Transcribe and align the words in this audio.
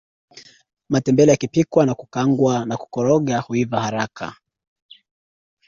matembele 0.89 1.31
yakipikwa 1.31 1.85
na 1.85 1.95
kukaangwa 1.95 2.65
na 2.65 2.77
kukoroga 2.77 3.39
huiva 3.39 3.81
haraka 3.81 4.35